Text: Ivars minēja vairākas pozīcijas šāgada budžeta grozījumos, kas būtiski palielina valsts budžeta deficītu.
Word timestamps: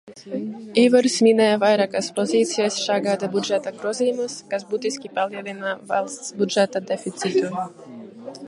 Ivars 0.83 1.17
minēja 1.25 1.59
vairākas 1.63 2.07
pozīcijas 2.19 2.79
šāgada 2.85 3.29
budžeta 3.37 3.75
grozījumos, 3.83 4.39
kas 4.55 4.67
būtiski 4.73 5.15
palielina 5.19 5.77
valsts 5.93 6.37
budžeta 6.41 6.87
deficītu. 6.91 7.55